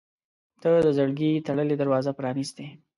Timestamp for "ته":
0.61-0.69